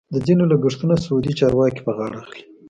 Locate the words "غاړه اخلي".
1.97-2.43